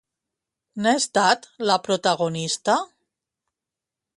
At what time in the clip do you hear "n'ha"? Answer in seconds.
0.85-0.93